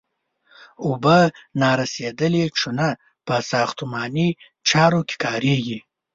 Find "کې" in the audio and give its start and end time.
5.07-5.15